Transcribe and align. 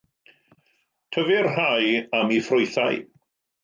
Tyfir 1.17 1.51
rhai 1.51 1.95
am 2.23 2.37
eu 2.39 2.45
ffrwythau. 2.51 3.03